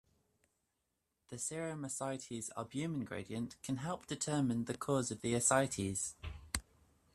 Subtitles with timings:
[1.27, 6.15] The serum-ascites albumin gradient can help determine the cause of the ascites.